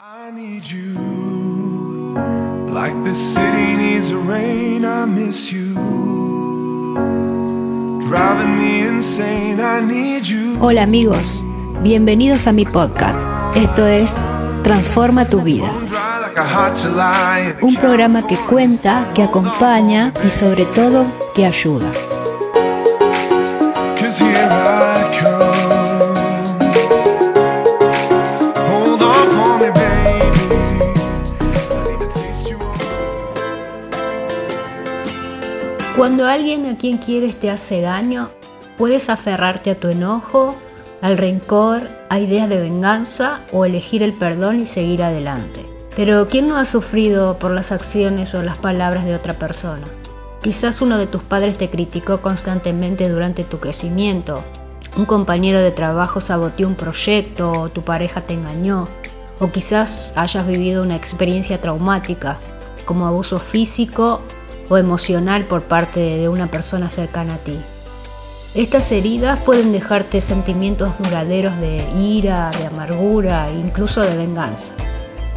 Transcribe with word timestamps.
I 0.00 0.32
need 0.32 0.64
you 0.64 0.98
like 2.74 2.94
the 3.04 3.14
city 3.14 3.76
needs 3.76 4.10
a 4.10 4.16
rain. 4.16 4.84
I 4.84 5.04
miss 5.04 5.52
you. 5.52 5.72
Driving 8.08 8.58
me 8.58 8.80
insane. 8.88 9.60
I 9.60 9.80
need 9.82 10.26
you. 10.26 10.58
Hola 10.60 10.82
amigos, 10.82 11.44
bienvenidos 11.84 12.48
a 12.48 12.52
mi 12.52 12.64
podcast. 12.64 13.22
Esto 13.54 13.86
es 13.86 14.26
Transforma 14.64 15.26
tu 15.26 15.42
vida. 15.42 15.70
Un 17.62 17.76
programa 17.76 18.26
que 18.26 18.36
cuenta, 18.36 19.12
que 19.14 19.22
acompaña 19.22 20.12
y 20.24 20.30
sobre 20.30 20.64
todo 20.64 21.06
que 21.36 21.46
ayuda. 21.46 21.92
Cuando 36.04 36.26
alguien 36.26 36.66
a 36.66 36.76
quien 36.76 36.98
quieres 36.98 37.36
te 37.36 37.48
hace 37.48 37.80
daño, 37.80 38.28
puedes 38.76 39.08
aferrarte 39.08 39.70
a 39.70 39.80
tu 39.80 39.88
enojo, 39.88 40.54
al 41.00 41.16
rencor, 41.16 41.80
a 42.10 42.18
ideas 42.18 42.46
de 42.50 42.60
venganza 42.60 43.40
o 43.52 43.64
elegir 43.64 44.02
el 44.02 44.12
perdón 44.12 44.60
y 44.60 44.66
seguir 44.66 45.02
adelante. 45.02 45.64
Pero 45.96 46.28
¿quién 46.28 46.46
no 46.46 46.58
ha 46.58 46.66
sufrido 46.66 47.38
por 47.38 47.52
las 47.52 47.72
acciones 47.72 48.34
o 48.34 48.42
las 48.42 48.58
palabras 48.58 49.06
de 49.06 49.14
otra 49.14 49.32
persona? 49.38 49.86
Quizás 50.42 50.82
uno 50.82 50.98
de 50.98 51.06
tus 51.06 51.22
padres 51.22 51.56
te 51.56 51.70
criticó 51.70 52.20
constantemente 52.20 53.08
durante 53.08 53.42
tu 53.42 53.58
crecimiento, 53.58 54.42
un 54.98 55.06
compañero 55.06 55.60
de 55.60 55.72
trabajo 55.72 56.20
saboteó 56.20 56.68
un 56.68 56.74
proyecto 56.74 57.50
o 57.50 57.68
tu 57.70 57.80
pareja 57.80 58.20
te 58.20 58.34
engañó, 58.34 58.88
o 59.40 59.50
quizás 59.50 60.12
hayas 60.18 60.46
vivido 60.46 60.82
una 60.82 60.96
experiencia 60.96 61.62
traumática 61.62 62.36
como 62.84 63.06
abuso 63.06 63.38
físico 63.38 64.20
o 64.68 64.78
emocional 64.78 65.44
por 65.44 65.62
parte 65.62 66.00
de 66.00 66.28
una 66.28 66.50
persona 66.50 66.88
cercana 66.88 67.34
a 67.34 67.38
ti. 67.38 67.58
Estas 68.54 68.92
heridas 68.92 69.40
pueden 69.40 69.72
dejarte 69.72 70.20
sentimientos 70.20 70.96
duraderos 70.98 71.58
de 71.58 71.84
ira, 71.96 72.50
de 72.58 72.66
amargura 72.66 73.48
e 73.50 73.54
incluso 73.58 74.00
de 74.00 74.16
venganza. 74.16 74.74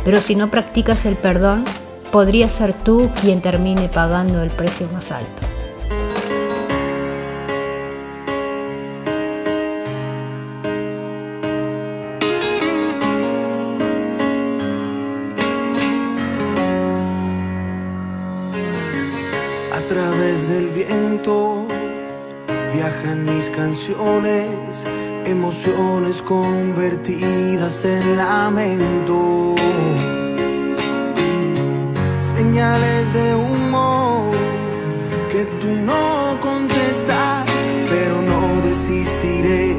Pero 0.05 0.21
si 0.21 0.35
no 0.35 0.51
practicas 0.51 1.05
el 1.05 1.15
perdón, 1.15 1.65
podría 2.11 2.47
ser 2.47 2.73
tú 2.73 3.09
quien 3.19 3.41
termine 3.41 3.89
pagando 3.89 4.43
el 4.43 4.51
precio 4.51 4.87
más 4.93 5.11
alto. 5.11 5.56
Canciones, 23.49 24.85
emociones 25.25 26.21
convertidas 26.21 27.85
en 27.85 28.17
lamento. 28.17 29.55
Señales 32.19 33.13
de 33.13 33.35
humo 33.35 34.31
que 35.29 35.43
tú 35.59 35.67
no 35.85 36.37
contestas, 36.41 37.47
pero 37.89 38.21
no 38.21 38.61
desistiré 38.61 39.75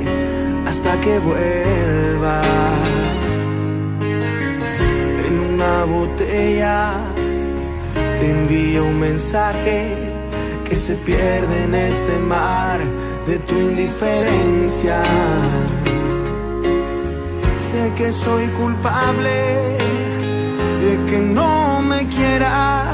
hasta 0.66 1.00
que 1.00 1.18
vuelvas. 1.18 2.44
En 5.26 5.54
una 5.54 5.84
botella 5.84 6.92
te 8.20 8.30
envío 8.30 8.84
un 8.84 9.00
mensaje 9.00 10.08
que 10.68 10.76
se 10.76 10.94
pierde 10.94 11.64
en 11.64 11.74
este 11.74 12.18
mar 12.18 12.80
de 13.26 13.38
tu 13.38 13.54
indiferencia. 13.54 15.02
Sé 17.70 17.92
que 17.96 18.12
soy 18.12 18.46
culpable 18.48 19.78
de 20.82 21.04
que 21.08 21.18
no 21.18 21.80
me 21.82 22.06
quieras. 22.08 22.86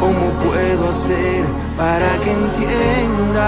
¿Cómo 0.00 0.30
puedo 0.44 0.90
hacer 0.90 1.44
para 1.76 2.08
que 2.22 2.30
entiendas 2.30 3.46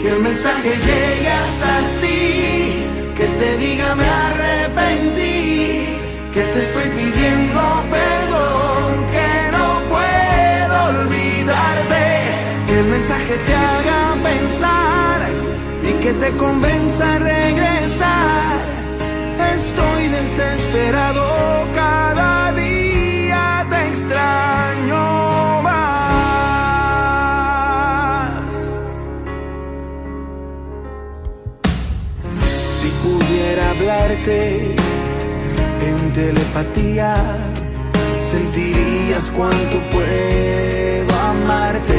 que 0.00 0.08
el 0.08 0.20
mensaje 0.20 0.70
llegue 0.70 1.28
hasta 1.28 1.80
ti? 2.00 2.84
Que 3.16 3.26
te 3.40 3.56
diga 3.58 3.94
me 3.94 4.04
arrepentí, 4.04 5.86
que 6.32 6.42
te 6.42 6.60
estoy 6.60 6.88
pidiendo 6.90 7.75
que 16.06 16.12
te 16.12 16.30
convenza 16.36 17.14
a 17.14 17.18
regresar. 17.18 18.60
Estoy 19.54 20.06
desesperado, 20.06 21.24
cada 21.74 22.52
día 22.52 23.66
te 23.68 23.88
extraño 23.88 25.62
más. 25.62 26.04
Si 32.78 32.88
pudiera 33.02 33.70
hablarte 33.70 34.76
en 35.88 36.12
telepatía, 36.12 37.16
sentirías 38.20 39.32
cuánto 39.36 39.76
puedo 39.90 41.12
amarte. 41.32 41.95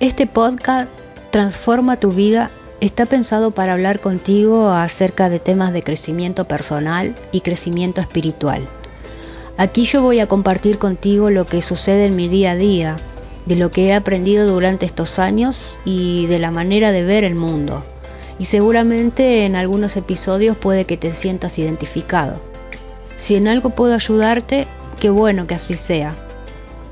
Este 0.00 0.26
podcast 0.26 0.88
Transforma 1.30 2.00
tu 2.00 2.10
vida 2.12 2.50
está 2.80 3.04
pensado 3.04 3.50
para 3.50 3.74
hablar 3.74 4.00
contigo 4.00 4.70
acerca 4.70 5.28
de 5.28 5.40
temas 5.40 5.74
de 5.74 5.82
crecimiento 5.82 6.48
personal 6.48 7.14
y 7.32 7.42
crecimiento 7.42 8.00
espiritual. 8.00 8.66
Aquí 9.58 9.84
yo 9.84 10.00
voy 10.00 10.20
a 10.20 10.26
compartir 10.26 10.78
contigo 10.78 11.28
lo 11.28 11.44
que 11.44 11.60
sucede 11.60 12.06
en 12.06 12.16
mi 12.16 12.28
día 12.28 12.52
a 12.52 12.56
día, 12.56 12.96
de 13.44 13.56
lo 13.56 13.70
que 13.70 13.88
he 13.88 13.94
aprendido 13.94 14.50
durante 14.50 14.86
estos 14.86 15.18
años 15.18 15.78
y 15.84 16.24
de 16.28 16.38
la 16.38 16.50
manera 16.50 16.92
de 16.92 17.04
ver 17.04 17.22
el 17.22 17.34
mundo. 17.34 17.82
Y 18.38 18.46
seguramente 18.46 19.44
en 19.44 19.54
algunos 19.54 19.98
episodios 19.98 20.56
puede 20.56 20.86
que 20.86 20.96
te 20.96 21.14
sientas 21.14 21.58
identificado. 21.58 22.40
Si 23.18 23.36
en 23.36 23.48
algo 23.48 23.68
puedo 23.68 23.92
ayudarte, 23.92 24.66
qué 24.98 25.10
bueno 25.10 25.46
que 25.46 25.56
así 25.56 25.74
sea. 25.76 26.16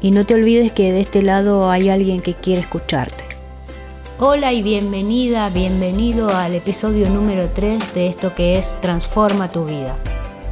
Y 0.01 0.13
no 0.13 0.25
te 0.25 0.35
olvides 0.35 0.71
que 0.71 0.93
de 0.93 1.01
este 1.01 1.23
lado 1.23 1.71
hay 1.71 1.89
alguien 1.89 2.23
que 2.23 2.35
quiere 2.35 2.61
escucharte. 2.61 3.25
Hola 4.21 4.53
y 4.53 4.63
bienvenida, 4.63 5.49
bienvenido 5.49 6.29
al 6.37 6.55
episodio 6.55 7.11
número 7.11 7.51
3 7.51 7.95
de 7.95 8.07
esto 8.07 8.33
que 8.33 8.59
es 8.59 8.81
Transforma 8.81 9.51
tu 9.51 9.65
vida. 9.65 9.97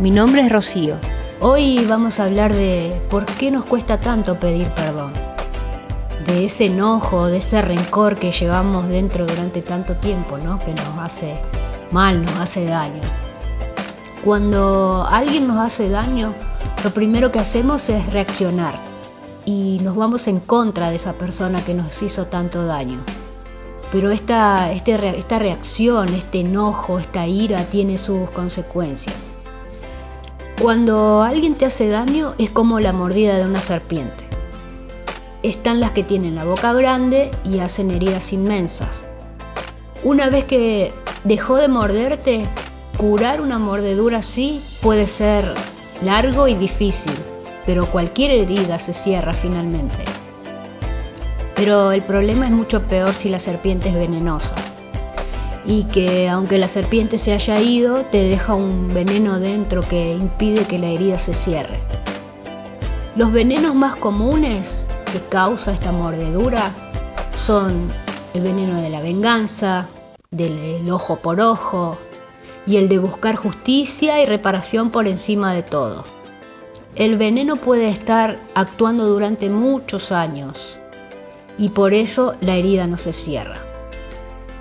Mi 0.00 0.10
nombre 0.10 0.42
es 0.42 0.50
Rocío. 0.50 0.96
Hoy 1.38 1.84
vamos 1.88 2.18
a 2.18 2.24
hablar 2.24 2.52
de 2.52 3.00
por 3.08 3.24
qué 3.24 3.52
nos 3.52 3.64
cuesta 3.64 4.00
tanto 4.00 4.36
pedir 4.36 4.66
perdón. 4.70 5.12
De 6.26 6.46
ese 6.46 6.66
enojo, 6.66 7.28
de 7.28 7.36
ese 7.36 7.62
rencor 7.62 8.16
que 8.16 8.32
llevamos 8.32 8.88
dentro 8.88 9.26
durante 9.26 9.62
tanto 9.62 9.94
tiempo, 9.94 10.38
¿no? 10.38 10.58
Que 10.58 10.74
nos 10.74 10.98
hace 10.98 11.36
mal, 11.92 12.24
nos 12.24 12.34
hace 12.34 12.64
daño. 12.64 13.02
Cuando 14.24 15.06
alguien 15.08 15.46
nos 15.46 15.58
hace 15.58 15.88
daño, 15.88 16.34
lo 16.82 16.90
primero 16.92 17.30
que 17.30 17.38
hacemos 17.38 17.88
es 17.90 18.12
reaccionar 18.12 18.85
y 19.46 19.78
nos 19.82 19.96
vamos 19.96 20.28
en 20.28 20.40
contra 20.40 20.90
de 20.90 20.96
esa 20.96 21.14
persona 21.14 21.64
que 21.64 21.72
nos 21.72 22.02
hizo 22.02 22.26
tanto 22.26 22.66
daño. 22.66 23.02
Pero 23.90 24.10
esta, 24.10 24.70
este 24.72 25.18
esta 25.18 25.38
reacción, 25.38 26.10
este 26.10 26.40
enojo, 26.40 26.98
esta 26.98 27.26
ira 27.26 27.64
tiene 27.64 27.96
sus 27.96 28.28
consecuencias. 28.28 29.30
Cuando 30.60 31.22
alguien 31.22 31.54
te 31.54 31.64
hace 31.64 31.88
daño 31.88 32.34
es 32.36 32.50
como 32.50 32.80
la 32.80 32.92
mordida 32.92 33.38
de 33.38 33.46
una 33.46 33.62
serpiente. 33.62 34.24
Están 35.42 35.80
las 35.80 35.92
que 35.92 36.02
tienen 36.02 36.34
la 36.34 36.44
boca 36.44 36.74
grande 36.74 37.30
y 37.44 37.60
hacen 37.60 37.90
heridas 37.90 38.34
inmensas. 38.34 39.04
Una 40.04 40.28
vez 40.28 40.44
que 40.44 40.92
dejó 41.24 41.56
de 41.56 41.68
morderte, 41.68 42.46
Curar 42.96 43.42
una 43.42 43.58
mordedura 43.58 44.18
así 44.18 44.62
puede 44.80 45.06
ser 45.06 45.52
largo 46.02 46.48
y 46.48 46.54
difícil, 46.54 47.12
pero 47.66 47.86
cualquier 47.86 48.30
herida 48.30 48.78
se 48.78 48.92
cierra 48.94 49.32
finalmente. 49.32 50.04
Pero 51.54 51.92
el 51.92 52.02
problema 52.02 52.46
es 52.46 52.52
mucho 52.52 52.82
peor 52.82 53.14
si 53.14 53.28
la 53.28 53.38
serpiente 53.38 53.88
es 53.88 53.94
venenosa 53.94 54.54
y 55.66 55.84
que 55.84 56.28
aunque 56.28 56.58
la 56.58 56.68
serpiente 56.68 57.18
se 57.18 57.32
haya 57.32 57.60
ido, 57.60 58.02
te 58.04 58.22
deja 58.22 58.54
un 58.54 58.94
veneno 58.94 59.40
dentro 59.40 59.82
que 59.86 60.12
impide 60.12 60.64
que 60.64 60.78
la 60.78 60.88
herida 60.88 61.18
se 61.18 61.34
cierre. 61.34 61.80
Los 63.16 63.32
venenos 63.32 63.74
más 63.74 63.96
comunes 63.96 64.86
que 65.12 65.20
causa 65.28 65.72
esta 65.72 65.90
mordedura 65.90 66.70
son 67.34 67.88
el 68.34 68.42
veneno 68.42 68.80
de 68.80 68.90
la 68.90 69.00
venganza, 69.00 69.88
del 70.30 70.88
ojo 70.90 71.16
por 71.16 71.40
ojo, 71.40 71.96
y 72.66 72.76
el 72.76 72.88
de 72.88 72.98
buscar 72.98 73.36
justicia 73.36 74.22
y 74.22 74.26
reparación 74.26 74.90
por 74.90 75.06
encima 75.08 75.52
de 75.52 75.62
todo. 75.62 76.04
El 76.96 77.16
veneno 77.16 77.56
puede 77.56 77.88
estar 77.88 78.40
actuando 78.54 79.06
durante 79.06 79.50
muchos 79.50 80.12
años 80.12 80.78
y 81.58 81.68
por 81.68 81.94
eso 81.94 82.34
la 82.40 82.56
herida 82.56 82.86
no 82.86 82.98
se 82.98 83.12
cierra. 83.12 83.56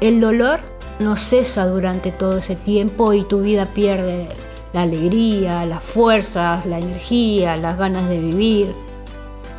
El 0.02 0.20
dolor 0.20 0.60
no 1.00 1.16
cesa 1.16 1.66
durante 1.68 2.12
todo 2.12 2.38
ese 2.38 2.56
tiempo 2.56 3.14
y 3.14 3.24
tu 3.24 3.42
vida 3.42 3.72
pierde 3.72 4.28
la 4.74 4.84
alegría, 4.84 5.66
las 5.66 5.84
fuerzas, 5.84 6.66
la 6.66 6.80
energía, 6.80 7.56
las 7.56 7.78
ganas 7.78 8.10
de 8.10 8.20
vivir. 8.20 8.76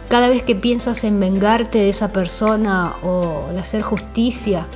Cada 0.08 0.28
vez 0.28 0.42
que 0.42 0.54
piensas 0.54 1.02
en 1.04 1.18
vengarte 1.18 1.78
de 1.78 1.88
esa 1.88 2.12
persona 2.12 2.94
o 3.02 3.48
de 3.52 3.58
hacer 3.58 3.82
justicia, 3.82 4.66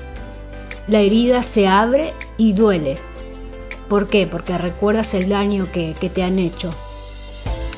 la 0.88 1.00
herida 1.00 1.42
se 1.42 1.68
abre 1.68 2.14
y 2.36 2.54
duele 2.54 2.96
¿Por 3.90 4.08
qué? 4.08 4.28
Porque 4.28 4.56
recuerdas 4.56 5.14
el 5.14 5.28
daño 5.28 5.66
que, 5.72 5.94
te 6.14 6.22
han 6.22 6.38
hecho. 6.38 6.70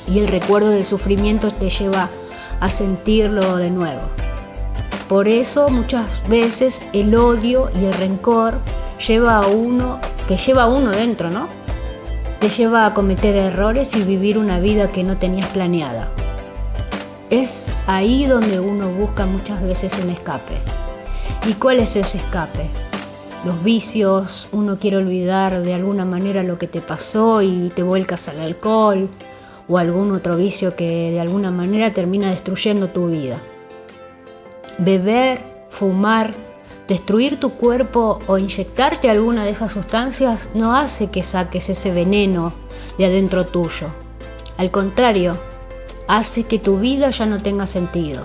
Y 0.09 0.19
el 0.19 0.29
recuerdo 0.29 0.71
del 0.71 0.85
sufrimiento 0.85 1.51
te 1.51 1.71
lleva 1.71 2.11
a 2.61 2.71
sentirlo 2.71 3.57
de 3.57 3.71
nuevo. 3.71 4.03
Por 5.09 5.29
eso 5.29 5.69
muchas 5.69 6.27
veces 6.29 6.89
el 6.93 7.15
odio 7.15 7.71
y 7.81 7.85
el 7.85 7.93
rencor 7.95 8.55
lleva 9.07 9.39
a 9.39 9.47
uno, 9.47 10.01
que 10.27 10.37
lleva 10.37 10.65
a 10.65 10.69
uno 10.69 10.91
dentro, 10.91 11.31
¿no? 11.31 11.49
Te 12.41 12.49
lleva 12.49 12.87
a 12.87 12.95
cometer 12.95 13.37
errores 13.37 13.95
y 13.97 14.03
vivir 14.03 14.39
una 14.39 14.59
vida 14.59 14.89
que 14.89 15.05
no 15.05 15.19
tenías 15.19 15.49
planeada. 15.49 16.09
Es 17.31 17.85
ahí 17.87 18.27
donde 18.27 18.61
uno 18.61 18.91
busca 18.91 19.27
muchas 19.27 19.63
veces 19.63 19.95
un 20.03 20.11
escape. 20.11 20.59
¿Y 21.47 21.55
cuál 21.55 21.81
es 21.81 21.97
ese 21.97 22.19
escape? 22.19 22.69
los 23.45 23.63
vicios, 23.65 24.49
uno 24.53 24.77
quiere 24.77 24.99
olvidar 24.99 25.63
de 25.63 25.75
alguna 25.75 26.05
manera 26.05 26.43
lo 26.43 26.59
que 26.59 26.69
te 26.69 26.81
pasó 26.81 27.43
y 27.43 27.73
te 27.75 27.83
vuelcas 27.83 28.29
al 28.29 28.41
alcohol 28.41 29.09
o 29.69 29.79
algún 29.79 30.13
otro 30.13 30.37
vicio 30.37 30.77
que 30.77 31.11
de 31.11 31.21
alguna 31.21 31.51
manera 31.51 31.93
termina 31.93 32.31
destruyendo 32.31 32.89
tu 32.89 33.09
vida. 33.09 33.39
Beber, 34.79 35.41
fumar, 35.71 36.35
destruir 36.89 37.39
tu 37.39 37.51
cuerpo 37.51 38.19
o 38.27 38.39
inyectarte 38.39 39.09
alguna 39.11 39.45
de 39.45 39.51
esas 39.51 39.73
sustancias 39.73 40.49
no 40.55 40.75
hace 40.75 41.11
que 41.11 41.23
saques 41.23 41.69
ese 41.69 41.93
veneno 41.93 42.53
de 42.99 43.07
adentro 43.07 43.47
tuyo. 43.47 43.89
Al 44.57 44.71
contrario, 44.71 45.39
hace 46.09 46.45
que 46.45 46.59
tu 46.59 46.79
vida 46.79 47.11
ya 47.11 47.27
no 47.27 47.39
tenga 47.39 47.67
sentido 47.67 48.25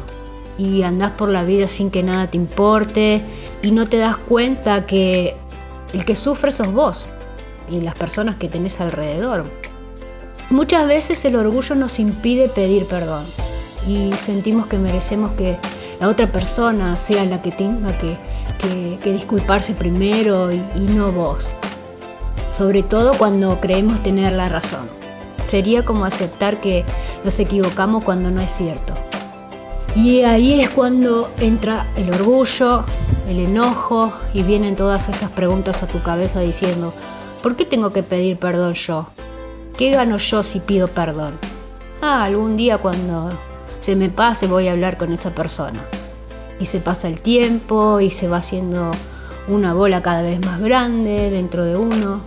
y 0.57 0.83
andás 0.83 1.11
por 1.11 1.29
la 1.29 1.43
vida 1.43 1.67
sin 1.67 1.91
que 1.91 2.03
nada 2.03 2.29
te 2.29 2.37
importe 2.37 3.21
y 3.61 3.71
no 3.71 3.87
te 3.87 3.97
das 3.97 4.17
cuenta 4.17 4.85
que 4.85 5.35
el 5.93 6.03
que 6.03 6.15
sufre 6.15 6.51
sos 6.51 6.71
vos 6.73 7.05
y 7.69 7.81
las 7.81 7.95
personas 7.95 8.35
que 8.35 8.49
tenés 8.49 8.81
alrededor. 8.81 9.45
Muchas 10.49 10.87
veces 10.87 11.23
el 11.25 11.35
orgullo 11.35 11.75
nos 11.75 11.99
impide 11.99 12.47
pedir 12.47 12.85
perdón 12.85 13.25
y 13.85 14.13
sentimos 14.13 14.67
que 14.67 14.77
merecemos 14.77 15.31
que 15.31 15.57
la 15.99 16.07
otra 16.07 16.31
persona 16.31 16.95
sea 16.95 17.25
la 17.25 17.41
que 17.41 17.51
tenga 17.51 17.89
que, 17.97 18.17
disculparse 19.03 19.73
primero 19.73 20.51
y 20.51 20.59
no 20.79 21.11
vos. 21.11 21.49
Sobre 22.51 22.81
todo 22.81 23.17
cuando 23.17 23.59
creemos 23.59 24.01
tener 24.01 24.31
la 24.31 24.49
razón. 24.49 24.89
Sería 25.43 25.85
como 25.85 26.05
aceptar 26.05 26.61
que 26.61 26.85
nos 27.23 27.39
equivocamos 27.39 28.03
cuando 28.03 28.31
no 28.31 28.41
es 28.41 28.51
cierto. 28.51 28.93
Y 29.95 30.23
ahí 30.23 30.61
es 30.61 30.69
cuando 30.69 31.29
entra 31.39 31.87
el 31.95 32.09
orgullo, 32.09 32.83
el 33.27 33.39
enojo 33.39 34.11
y 34.33 34.43
vienen 34.43 34.75
todas 34.75 35.09
esas 35.09 35.29
preguntas 35.29 35.83
a 35.83 35.87
tu 35.87 36.01
cabeza 36.01 36.39
diciendo, 36.39 36.93
¿por 37.43 37.55
qué 37.55 37.65
tengo 37.65 37.91
que 37.91 38.03
pedir 38.03 38.37
perdón 38.37 38.73
yo? 38.73 39.07
¿Qué 39.77 39.91
gano 39.91 40.17
yo 40.17 40.41
si 40.41 40.59
pido 40.59 40.87
perdón? 40.87 41.37
Ah, 42.01 42.23
algún 42.23 42.57
día 42.57 42.79
cuando 42.79 43.31
se 43.79 43.95
me 43.95 44.09
pase 44.09 44.47
voy 44.47 44.67
a 44.67 44.71
hablar 44.71 44.97
con 44.97 45.13
esa 45.13 45.35
persona. 45.35 45.79
Y 46.59 46.65
se 46.65 46.79
pasa 46.79 47.07
el 47.07 47.21
tiempo 47.21 47.99
y 47.99 48.09
se 48.09 48.27
va 48.27 48.37
haciendo 48.37 48.89
una 49.47 49.75
bola 49.75 50.01
cada 50.01 50.23
vez 50.23 50.43
más 50.43 50.59
grande 50.59 51.29
dentro 51.29 51.63
de 51.63 51.75
uno. 51.75 52.21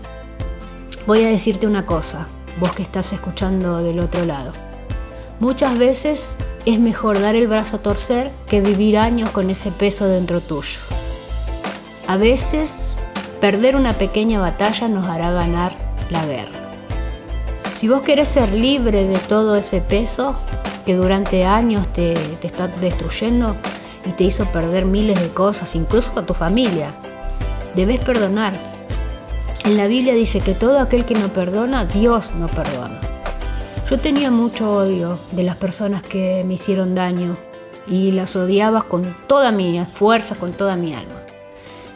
Voy 1.09 1.25
a 1.25 1.29
decirte 1.29 1.67
una 1.67 1.87
cosa, 1.87 2.29
vos 2.61 2.73
que 2.73 2.83
estás 2.83 3.13
escuchando 3.13 3.79
del 3.79 3.99
otro 3.99 4.25
lado. 4.25 4.53
Muchas 5.41 5.77
veces 5.77 6.37
es 6.67 6.79
mejor 6.79 7.21
dar 7.21 7.35
el 7.35 7.49
brazo 7.49 7.77
a 7.77 7.83
torcer 7.83 8.31
que 8.47 8.61
vivir 8.61 8.97
años 8.97 9.31
con 9.31 9.51
ese 9.51 9.73
peso 9.73 10.07
dentro 10.07 10.41
tuyo. 10.41 10.79
A 12.07 12.17
veces, 12.17 13.01
perder 13.41 13.75
una 13.75 13.95
pequeña 13.95 14.39
batalla 14.39 14.87
nos 14.87 15.09
hará 15.09 15.33
ganar 15.33 15.75
la 16.11 16.25
guerra. 16.27 16.60
Si 17.81 17.89
vos 17.89 18.03
querés 18.03 18.29
ser 18.29 18.53
libre 18.53 19.07
de 19.07 19.17
todo 19.17 19.57
ese 19.57 19.81
peso 19.81 20.39
que 20.85 20.97
durante 20.97 21.47
años 21.47 21.89
te, 21.89 22.13
te 22.13 22.47
está 22.47 22.69
destruyendo 22.69 23.57
y 24.05 24.13
te 24.13 24.25
hizo 24.25 24.45
perder 24.53 24.85
miles 24.85 25.19
de 25.19 25.31
cosas, 25.31 25.75
incluso 25.75 26.13
a 26.19 26.27
tu 26.27 26.35
familia, 26.35 26.93
debes 27.75 27.99
perdonar. 28.01 28.53
En 29.65 29.79
la 29.79 29.87
Biblia 29.87 30.13
dice 30.13 30.43
que 30.43 30.53
todo 30.53 30.79
aquel 30.79 31.07
que 31.07 31.15
no 31.15 31.29
perdona, 31.29 31.87
Dios 31.87 32.33
no 32.35 32.49
perdona. 32.49 33.01
Yo 33.89 33.99
tenía 33.99 34.31
mucho 34.31 34.71
odio 34.71 35.19
de 35.33 35.45
las 35.45 35.57
personas 35.57 36.03
que 36.03 36.45
me 36.47 36.53
hicieron 36.53 36.95
daño 36.95 37.39
y 37.87 38.11
las 38.11 38.37
odiaba 38.37 38.83
con 38.83 39.05
toda 39.27 39.53
mi 39.53 39.83
fuerza, 39.91 40.35
con 40.35 40.53
toda 40.53 40.77
mi 40.77 40.93
alma. 40.93 41.23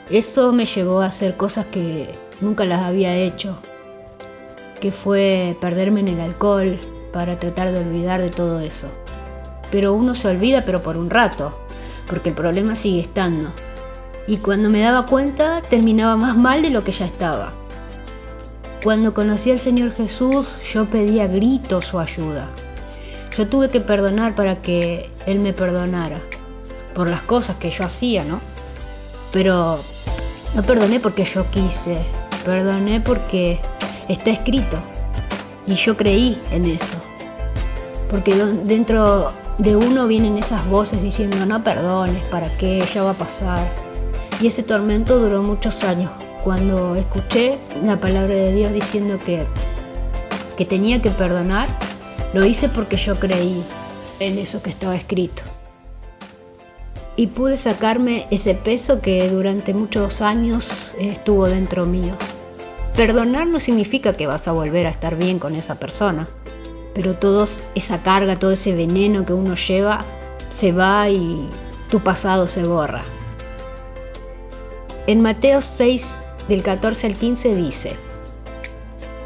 Eso 0.08 0.50
me 0.50 0.64
llevó 0.64 1.02
a 1.02 1.08
hacer 1.08 1.36
cosas 1.36 1.66
que 1.66 2.10
nunca 2.40 2.64
las 2.64 2.80
había 2.80 3.14
hecho, 3.14 3.58
que 4.84 4.92
fue 4.92 5.56
perderme 5.62 6.00
en 6.00 6.08
el 6.08 6.20
alcohol 6.20 6.78
para 7.10 7.38
tratar 7.38 7.72
de 7.72 7.78
olvidar 7.78 8.20
de 8.20 8.28
todo 8.28 8.60
eso. 8.60 8.88
Pero 9.70 9.94
uno 9.94 10.14
se 10.14 10.28
olvida, 10.28 10.66
pero 10.66 10.82
por 10.82 10.98
un 10.98 11.08
rato, 11.08 11.58
porque 12.06 12.28
el 12.28 12.34
problema 12.34 12.76
sigue 12.76 13.00
estando. 13.00 13.48
Y 14.26 14.36
cuando 14.36 14.68
me 14.68 14.80
daba 14.80 15.06
cuenta, 15.06 15.62
terminaba 15.62 16.16
más 16.16 16.36
mal 16.36 16.60
de 16.60 16.68
lo 16.68 16.84
que 16.84 16.92
ya 16.92 17.06
estaba. 17.06 17.54
Cuando 18.82 19.14
conocí 19.14 19.50
al 19.50 19.58
Señor 19.58 19.94
Jesús, 19.94 20.48
yo 20.70 20.84
pedía 20.84 21.28
gritos 21.28 21.86
su 21.86 21.98
ayuda. 21.98 22.46
Yo 23.38 23.48
tuve 23.48 23.70
que 23.70 23.80
perdonar 23.80 24.34
para 24.34 24.60
que 24.60 25.08
Él 25.24 25.38
me 25.38 25.54
perdonara, 25.54 26.20
por 26.94 27.08
las 27.08 27.22
cosas 27.22 27.56
que 27.56 27.70
yo 27.70 27.86
hacía, 27.86 28.22
¿no? 28.22 28.38
Pero 29.32 29.80
no 30.54 30.62
perdoné 30.62 31.00
porque 31.00 31.24
yo 31.24 31.50
quise, 31.50 31.96
perdoné 32.44 33.00
porque 33.00 33.60
está 34.08 34.30
escrito. 34.30 34.78
Y 35.66 35.74
yo 35.74 35.96
creí 35.96 36.40
en 36.50 36.66
eso. 36.66 36.96
Porque 38.10 38.34
dentro 38.34 39.32
de 39.58 39.76
uno 39.76 40.06
vienen 40.06 40.36
esas 40.36 40.66
voces 40.68 41.02
diciendo, 41.02 41.44
no 41.46 41.62
perdones, 41.62 42.22
¿para 42.24 42.48
qué? 42.56 42.84
Ya 42.92 43.02
va 43.02 43.10
a 43.10 43.14
pasar. 43.14 43.66
Y 44.40 44.48
ese 44.48 44.62
tormento 44.62 45.18
duró 45.18 45.42
muchos 45.42 45.84
años. 45.84 46.10
Cuando 46.42 46.94
escuché 46.96 47.58
la 47.82 47.98
palabra 47.98 48.34
de 48.34 48.52
Dios 48.52 48.72
diciendo 48.72 49.18
que, 49.24 49.46
que 50.56 50.64
tenía 50.64 51.00
que 51.00 51.10
perdonar, 51.10 51.68
lo 52.34 52.44
hice 52.44 52.68
porque 52.68 52.96
yo 52.96 53.18
creí 53.18 53.62
en 54.20 54.38
eso 54.38 54.62
que 54.62 54.70
estaba 54.70 54.94
escrito. 54.94 55.42
Y 57.16 57.28
pude 57.28 57.56
sacarme 57.56 58.26
ese 58.30 58.54
peso 58.54 59.00
que 59.00 59.30
durante 59.30 59.72
muchos 59.72 60.20
años 60.20 60.92
estuvo 60.98 61.46
dentro 61.46 61.86
mío. 61.86 62.14
Perdonar 62.96 63.48
no 63.48 63.58
significa 63.58 64.16
que 64.16 64.28
vas 64.28 64.46
a 64.46 64.52
volver 64.52 64.86
a 64.86 64.90
estar 64.90 65.16
bien 65.16 65.40
con 65.40 65.56
esa 65.56 65.74
persona, 65.80 66.28
pero 66.94 67.16
toda 67.16 67.44
esa 67.74 68.02
carga, 68.04 68.38
todo 68.38 68.52
ese 68.52 68.72
veneno 68.72 69.24
que 69.24 69.32
uno 69.32 69.56
lleva, 69.56 70.04
se 70.54 70.70
va 70.70 71.08
y 71.08 71.48
tu 71.90 72.00
pasado 72.00 72.46
se 72.46 72.62
borra. 72.62 73.02
En 75.08 75.20
Mateo 75.22 75.60
6, 75.60 76.18
del 76.48 76.62
14 76.62 77.08
al 77.08 77.18
15 77.18 77.56
dice, 77.56 77.96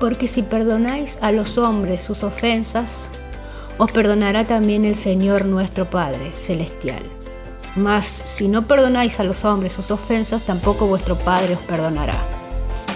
Porque 0.01 0.29
si 0.29 0.43
perdonáis 0.43 1.19
a 1.21 1.31
los 1.31 1.59
hombres 1.59 2.01
sus 2.01 2.23
ofensas, 2.23 3.11
os 3.77 3.93
perdonará 3.93 4.47
también 4.47 4.87
el 4.87 4.95
Señor 4.95 5.45
nuestro 5.45 5.91
Padre 5.91 6.33
Celestial. 6.37 7.03
Mas 7.77 8.07
si 8.07 8.49
no 8.49 8.67
perdonáis 8.67 9.21
a 9.21 9.25
los 9.25 9.45
hombres 9.45 9.75
sus 9.75 9.91
ofensas, 9.91 10.43
tampoco 10.43 10.87
vuestro 10.87 11.17
Padre 11.17 11.55
os 11.55 11.61
perdonará. 11.61 12.38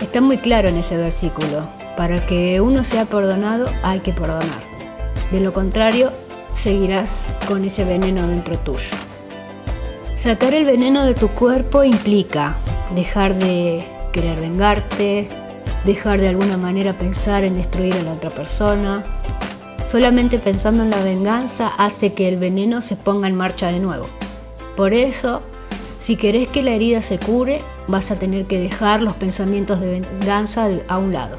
Está 0.02 0.20
muy 0.20 0.38
claro 0.38 0.68
en 0.68 0.76
ese 0.76 0.96
versículo. 0.96 1.62
Para 1.96 2.26
que 2.26 2.60
uno 2.60 2.82
sea 2.82 3.04
perdonado 3.04 3.70
hay 3.84 4.00
que 4.00 4.12
perdonar. 4.12 4.60
De 5.30 5.38
lo 5.38 5.52
contrario, 5.52 6.12
seguirás 6.52 7.38
con 7.46 7.64
ese 7.64 7.84
veneno 7.84 8.26
dentro 8.26 8.58
tuyo. 8.58 8.96
Sacar 10.16 10.54
el 10.54 10.64
veneno 10.64 11.04
de 11.04 11.14
tu 11.14 11.28
cuerpo 11.28 11.84
implica 11.84 12.56
dejar 12.96 13.34
de 13.34 13.84
querer 14.12 14.40
vengarte, 14.40 15.28
dejar 15.84 16.20
de 16.20 16.28
alguna 16.28 16.56
manera 16.56 16.98
pensar 16.98 17.44
en 17.44 17.54
destruir 17.54 17.94
a 17.94 18.02
la 18.02 18.14
otra 18.14 18.30
persona. 18.30 19.04
Solamente 19.86 20.40
pensando 20.40 20.82
en 20.82 20.90
la 20.90 21.00
venganza 21.00 21.68
hace 21.78 22.12
que 22.12 22.28
el 22.28 22.38
veneno 22.38 22.80
se 22.80 22.96
ponga 22.96 23.28
en 23.28 23.36
marcha 23.36 23.70
de 23.70 23.78
nuevo. 23.78 24.08
Por 24.76 24.94
eso, 24.94 25.42
si 26.02 26.16
querés 26.16 26.48
que 26.48 26.64
la 26.64 26.72
herida 26.72 27.00
se 27.00 27.20
cure, 27.20 27.62
vas 27.86 28.10
a 28.10 28.18
tener 28.18 28.46
que 28.46 28.58
dejar 28.58 29.02
los 29.02 29.14
pensamientos 29.14 29.78
de 29.78 30.00
venganza 30.00 30.68
a 30.88 30.98
un 30.98 31.12
lado. 31.12 31.38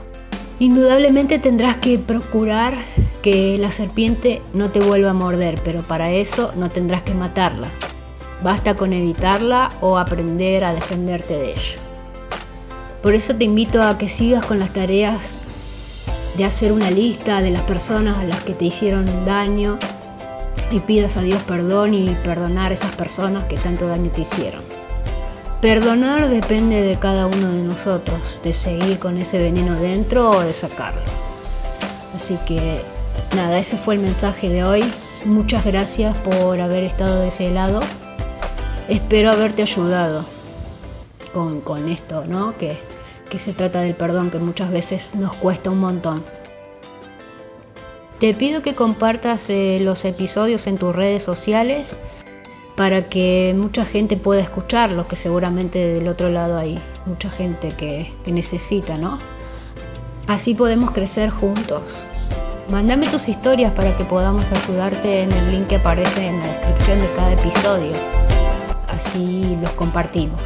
Indudablemente 0.57 1.37
tendrás 1.37 1.75
que 1.75 1.99
procurar 1.99 2.73
que 3.21 3.57
la 3.57 3.71
serpiente 3.71 4.41
no 4.53 4.69
te 4.69 4.79
vuelva 4.79 5.09
a 5.09 5.13
morder, 5.13 5.59
pero 5.65 5.81
para 5.81 6.11
eso 6.13 6.53
no 6.55 6.69
tendrás 6.69 7.01
que 7.01 7.13
matarla. 7.13 7.67
Basta 8.41 8.75
con 8.75 8.93
evitarla 8.93 9.69
o 9.81 9.97
aprender 9.97 10.63
a 10.63 10.73
defenderte 10.73 11.33
de 11.33 11.51
ella. 11.51 11.79
Por 13.01 13.15
eso 13.15 13.35
te 13.35 13.43
invito 13.43 13.83
a 13.83 13.97
que 13.97 14.07
sigas 14.07 14.45
con 14.45 14.59
las 14.59 14.71
tareas 14.71 15.39
de 16.37 16.45
hacer 16.45 16.71
una 16.71 16.89
lista 16.89 17.41
de 17.41 17.51
las 17.51 17.63
personas 17.63 18.17
a 18.17 18.23
las 18.23 18.41
que 18.43 18.53
te 18.53 18.63
hicieron 18.63 19.25
daño 19.25 19.77
y 20.73 20.79
pidas 20.79 21.17
a 21.17 21.21
Dios 21.21 21.41
perdón 21.43 21.93
y 21.93 22.09
perdonar 22.23 22.71
a 22.71 22.73
esas 22.73 22.91
personas 22.95 23.45
que 23.45 23.57
tanto 23.57 23.87
daño 23.87 24.09
te 24.09 24.21
hicieron. 24.21 24.63
Perdonar 25.61 26.27
depende 26.29 26.81
de 26.81 26.97
cada 26.97 27.27
uno 27.27 27.51
de 27.51 27.61
nosotros, 27.61 28.41
de 28.43 28.51
seguir 28.53 28.99
con 28.99 29.17
ese 29.17 29.37
veneno 29.37 29.75
dentro 29.75 30.31
o 30.31 30.41
de 30.41 30.51
sacarlo. 30.51 30.99
Así 32.15 32.37
que 32.47 32.81
nada, 33.35 33.59
ese 33.59 33.77
fue 33.77 33.95
el 33.95 34.01
mensaje 34.01 34.49
de 34.49 34.63
hoy. 34.63 34.83
Muchas 35.25 35.63
gracias 35.63 36.17
por 36.17 36.59
haber 36.59 36.83
estado 36.83 37.21
de 37.21 37.27
ese 37.27 37.51
lado. 37.51 37.79
Espero 38.89 39.31
haberte 39.31 39.61
ayudado 39.61 40.25
con, 41.33 41.87
esto, 41.87 42.25
¿no? 42.25 42.57
Que 42.57 42.75
se 43.37 43.53
trata 43.53 43.81
del 43.81 43.95
perdón 43.95 44.31
que 44.31 44.39
muchas 44.39 44.71
veces 44.71 45.15
nos 45.15 45.33
cuesta 45.35 45.69
un 45.69 45.79
montón. 45.79 46.23
Te 48.19 48.33
pido 48.33 48.61
que 48.61 48.75
compartas 48.75 49.49
eh, 49.49 49.79
los 49.81 50.05
episodios 50.05 50.67
en 50.67 50.77
tus 50.77 50.95
redes 50.95 51.23
sociales 51.23 51.97
para 52.75 53.07
que 53.09 53.53
mucha 53.57 53.85
gente 53.85 54.17
pueda 54.17 54.41
escucharlos, 54.41 55.05
que 55.05 55.15
seguramente 55.15 55.79
del 55.79 56.07
otro 56.07 56.29
lado 56.29 56.57
hay 56.57 56.79
mucha 57.05 57.29
gente 57.29 57.69
que, 57.69 58.11
que 58.23 58.31
necesita, 58.31 58.97
¿no? 58.97 59.19
Así 60.27 60.55
podemos 60.55 60.91
crecer 60.91 61.29
juntos. 61.29 61.81
Mándame 62.69 63.07
tus 63.07 63.27
historias 63.27 63.73
para 63.73 63.95
que 63.97 64.05
podamos 64.05 64.45
ayudarte 64.51 65.23
en 65.23 65.31
el 65.31 65.51
link 65.51 65.67
que 65.67 65.75
aparece 65.75 66.27
en 66.27 66.39
la 66.39 66.47
descripción 66.47 67.01
de 67.01 67.11
cada 67.11 67.33
episodio. 67.33 67.91
Así 68.87 69.57
los 69.61 69.71
compartimos. 69.73 70.41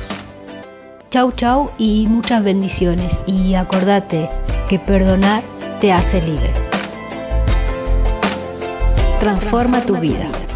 Chau 1.10 1.32
chau 1.32 1.72
y 1.78 2.08
muchas 2.08 2.44
bendiciones. 2.44 3.22
Y 3.28 3.54
acordate 3.54 4.30
que 4.68 4.80
perdonar 4.80 5.44
te 5.80 5.94
hace 5.94 6.22
libre. 6.22 6.67
Transforma 9.28 9.82
tu 9.82 9.94
vida. 9.98 10.47